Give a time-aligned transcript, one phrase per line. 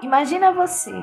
[0.00, 0.94] Imagina você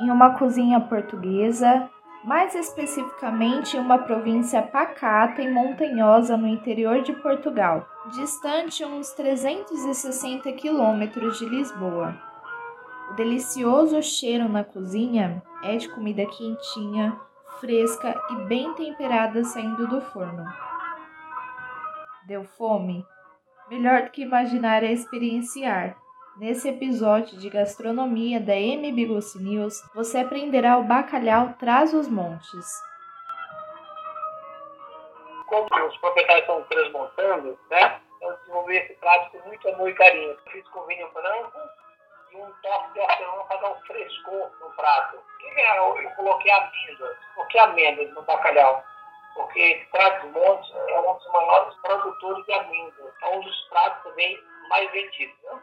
[0.00, 1.90] em uma cozinha portuguesa,
[2.24, 10.50] mais especificamente em uma província pacata e montanhosa no interior de Portugal, distante uns 360
[10.52, 12.18] quilômetros de Lisboa.
[13.10, 17.20] O delicioso cheiro na cozinha é de comida quentinha,
[17.60, 20.44] fresca e bem temperada saindo do forno.
[22.26, 23.04] Deu fome?
[23.68, 25.96] Melhor do que imaginar é experienciar.
[26.40, 32.66] Nesse episódio de gastronomia da MB Ghost News, você aprenderá o bacalhau traz os montes.
[35.48, 38.00] Como os proprietários estão transmontando, né?
[38.22, 40.34] Eu desenvolvi esse prato com muito amor e carinho.
[40.50, 41.58] Fiz com vinho branco
[42.32, 45.18] e um toque de hortelã para dar um frescor no prato.
[46.02, 47.18] Eu coloquei amêndoas.
[47.34, 48.82] Por que amêndoas no bacalhau?
[49.34, 53.14] porque Trás-Montes é um dos maiores produtores de amêndoas.
[53.22, 55.36] É um dos pratos também mais vendidos.
[55.42, 55.60] Né?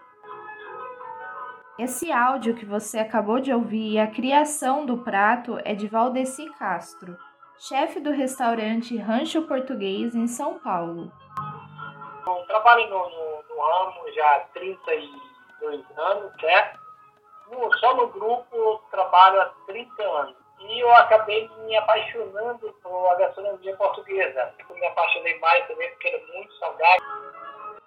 [1.80, 6.50] Esse áudio que você acabou de ouvir e a criação do prato é de Valdeci
[6.58, 7.16] Castro,
[7.59, 11.11] chefe do restaurante Rancho Português em São Paulo.
[12.25, 16.80] Eu trabalho no, no, no ramo já há 32 anos, certo?
[17.52, 23.16] No, só no grupo trabalho há 30 anos e eu acabei me apaixonando por a
[23.19, 24.52] gastronomia portuguesa.
[24.67, 27.03] Eu me apaixonei mais também porque era muito saudável.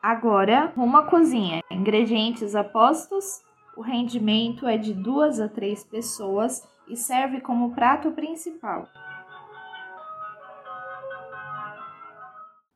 [0.00, 1.60] Agora, uma cozinha.
[1.68, 3.49] Ingredientes apostos.
[3.80, 8.86] O rendimento é de duas a três pessoas e serve como prato principal.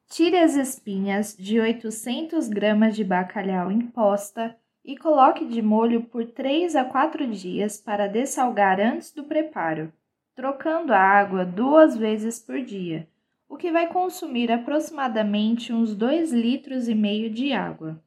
[0.08, 6.24] Tire as espinhas de 800 gramas de bacalhau em posta e coloque de molho por
[6.24, 9.92] 3 a 4 dias para dessalgar antes do preparo,
[10.34, 13.06] trocando a água duas vezes por dia,
[13.46, 18.02] o que vai consumir aproximadamente uns 2 litros e meio de água.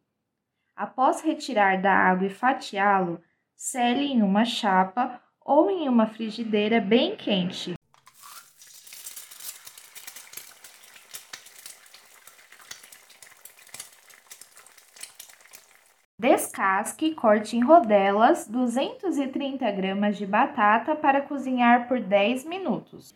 [0.77, 3.19] Após retirar da água e fatiá-lo,
[3.55, 7.73] sele em uma chapa ou em uma frigideira bem quente.
[16.19, 23.15] Descasque e corte em rodelas 230 gramas de batata para cozinhar por 10 minutos.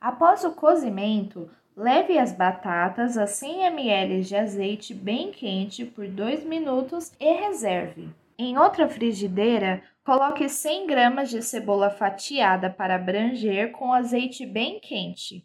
[0.00, 6.44] Após o cozimento, leve as batatas a 100 ml de azeite bem quente por 2
[6.44, 8.08] minutos e reserve.
[8.38, 15.44] Em outra frigideira, coloque 100 gramas de cebola fatiada para abranger com azeite bem quente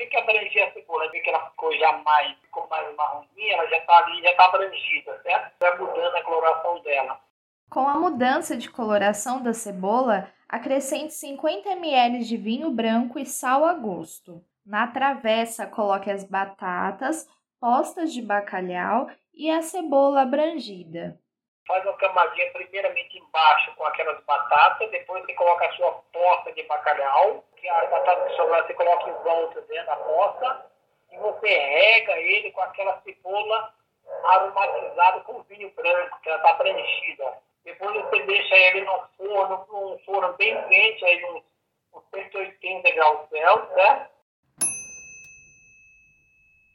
[0.00, 1.10] que, que abrangia a cebola?
[1.10, 4.44] Vê que ela ficou já mais, ficou mais marronzinha, ela já está ali, já está
[4.46, 5.52] abrangida, certo?
[5.60, 7.20] Vai mudando a coloração dela.
[7.68, 13.64] Com a mudança de coloração da cebola, acrescente 50 ml de vinho branco e sal
[13.64, 14.44] a gosto.
[14.66, 17.28] Na travessa, coloque as batatas,
[17.60, 21.16] postas de bacalhau e a cebola abrangida.
[21.68, 26.64] Faz uma camadinha primeiramente embaixo com aquelas batatas, depois você coloca a sua posta de
[26.64, 30.66] bacalhau, que a batata que sobrar você coloca em volta dentro da posta,
[31.12, 33.72] e você rega ele com aquela cebola
[34.24, 37.38] aromatizada com vinho branco, que ela está preenchida.
[37.64, 41.42] Depois você deixa ele no forno, num forno bem quente, aí uns,
[41.94, 44.10] uns 180 graus Celsius, certo?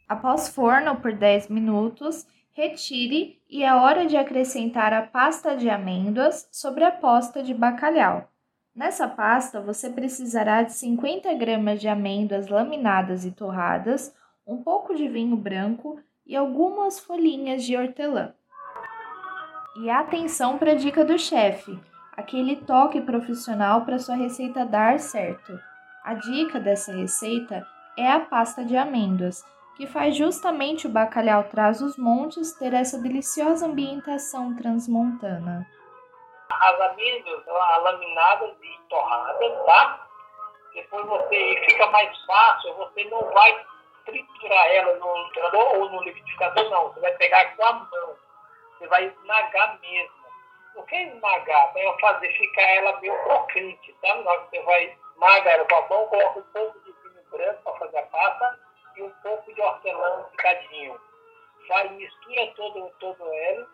[0.08, 6.48] Após forno por 10 minutos, retire e é hora de acrescentar a pasta de amêndoas
[6.52, 8.30] sobre a posta de bacalhau.
[8.76, 14.14] Nessa pasta, você precisará de 50 gramas de amêndoas laminadas e torradas,
[14.46, 18.34] um pouco de vinho branco e algumas folhinhas de hortelã.
[19.78, 21.78] E atenção para a dica do chefe,
[22.16, 25.60] aquele toque profissional para sua receita dar certo.
[26.04, 27.66] A dica dessa receita
[27.98, 29.44] é a pasta de amêndoas,
[29.76, 35.68] que faz justamente o bacalhau traz os montes ter essa deliciosa ambientação transmontana
[36.62, 40.08] as amêndoas laminadas e torradas, tá?
[40.74, 43.66] Depois você fica mais fácil, você não vai
[44.06, 46.92] triturar ela no ou no liquidificador, não.
[46.92, 48.25] Você vai pegar com a mão.
[48.78, 50.26] Você vai esmagar mesmo.
[50.76, 51.74] O que é esmagar?
[51.74, 54.16] Vai fazer ficar ela meio crocante, tá?
[54.16, 57.98] Você vai esmagar ela com a mão, coloca um pouco de vinho branco para fazer
[57.98, 58.60] a pasta
[58.98, 61.00] e um pouco de hortelã picadinho.
[61.68, 63.68] Vai, mistura todo, todo ela,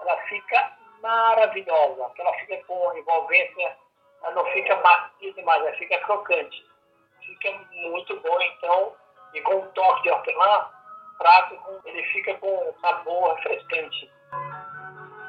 [0.00, 3.76] ela fica maravilhosa, ela fica com envolvência,
[4.22, 6.66] ela não fica macia demais, ela fica crocante.
[7.20, 8.96] Fica muito bom, então,
[9.34, 10.70] e com um toque de hortelã,
[11.18, 14.10] prato, ele fica com sabor refrescante.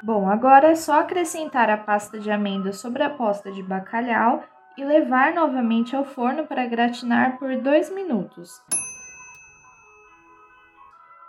[0.04, 4.44] Bom, agora é só acrescentar a pasta de amêndoas sobre a posta de bacalhau
[4.78, 8.62] e levar novamente ao forno para gratinar por 2 minutos.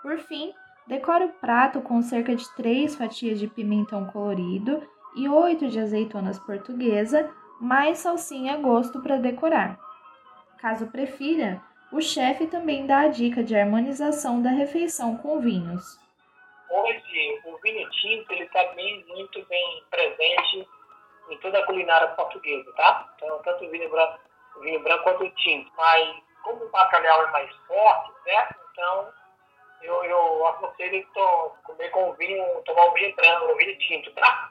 [0.03, 0.53] Por fim,
[0.87, 4.82] decore o prato com cerca de 3 fatias de pimentão colorido
[5.17, 9.79] e 8 de azeitonas portuguesa, mais salsinha a gosto para decorar.
[10.59, 11.61] Caso prefira,
[11.91, 16.08] o chefe também dá a dica de harmonização da refeição com vinhos.
[16.70, 20.69] Hoje, o vinho tinto está bem, muito bem presente
[21.31, 23.09] em toda a culinária portuguesa, tá?
[23.17, 24.19] Então, tanto o vinho branco,
[24.56, 25.70] o vinho branco quanto o tinto.
[25.76, 28.56] Mas, como o bacalhau é mais forte, certo?
[28.73, 29.12] Então,
[29.82, 34.50] eu, eu aconselho to, comer com vinho, tomar um vinho branco, um vinho tinto, tá?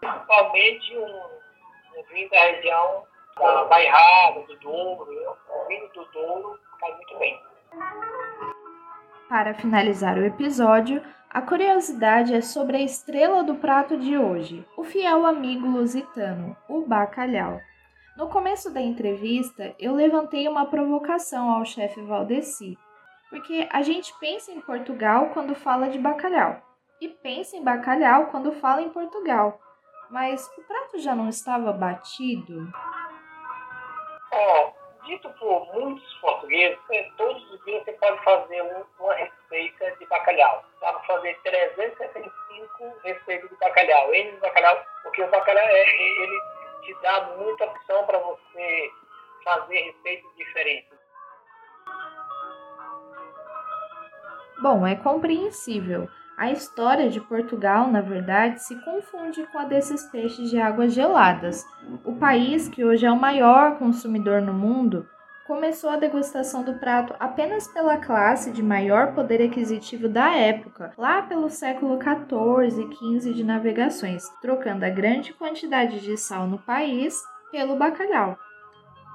[0.00, 1.22] Principalmente um,
[1.96, 3.06] um vinho da região
[3.38, 5.36] da Bairrada, do Douro.
[5.48, 7.40] O vinho do Douro faz muito bem.
[9.28, 14.82] Para finalizar o episódio, a curiosidade é sobre a estrela do prato de hoje, o
[14.82, 17.60] fiel amigo lusitano, o bacalhau.
[18.16, 22.78] No começo da entrevista, eu levantei uma provocação ao chefe Valdeci,
[23.28, 26.62] porque a gente pensa em Portugal quando fala de bacalhau
[26.98, 29.60] e pensa em bacalhau quando fala em Portugal.
[30.10, 32.72] Mas o prato já não estava batido?
[34.32, 34.72] É,
[35.04, 38.62] dito por muitos portugueses, né, todos os dias você pode fazer
[38.98, 39.37] uma receita
[43.78, 44.12] bacalhau.
[44.12, 46.40] De bacalhau, porque o bacalhau é, ele
[46.82, 48.90] te dá muita opção para você
[49.44, 50.98] fazer receitas diferentes.
[54.60, 56.08] Bom, é compreensível.
[56.36, 61.64] A história de Portugal, na verdade, se confunde com a desses peixes de águas geladas.
[62.04, 65.08] O país, que hoje é o maior consumidor no mundo,
[65.48, 71.22] começou a degustação do prato apenas pela classe de maior poder aquisitivo da época, lá
[71.22, 77.20] pelo século 14 e 15 de navegações, trocando a grande quantidade de sal no país
[77.50, 78.38] pelo bacalhau.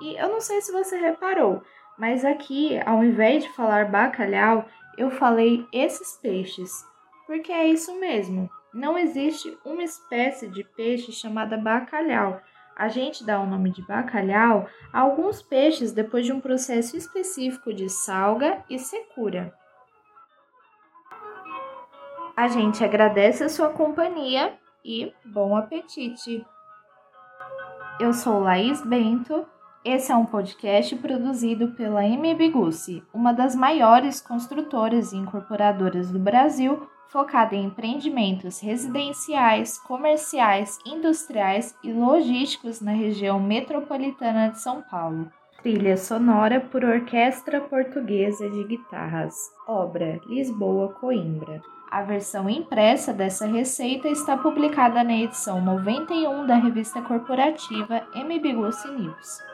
[0.01, 1.61] E eu não sei se você reparou,
[1.99, 4.65] mas aqui, ao invés de falar bacalhau,
[4.97, 6.71] eu falei esses peixes
[7.27, 8.49] porque é isso mesmo.
[8.73, 12.41] Não existe uma espécie de peixe chamada bacalhau.
[12.75, 17.73] A gente dá o nome de bacalhau a alguns peixes depois de um processo específico
[17.73, 19.53] de salga e secura.
[22.35, 26.45] A gente agradece a sua companhia e bom apetite!
[27.99, 29.45] Eu sou Laís Bento.
[29.85, 36.17] Esse é um podcast produzido pela MB Gussi, uma das maiores construtoras e incorporadoras do
[36.17, 45.29] Brasil focada em empreendimentos residenciais, comerciais, industriais e logísticos na região metropolitana de São Paulo.
[45.61, 49.35] Trilha sonora por Orquestra Portuguesa de Guitarras.
[49.67, 51.61] Obra Lisboa Coimbra.
[51.91, 59.52] A versão impressa dessa receita está publicada na edição 91 da revista corporativa MBGUC News.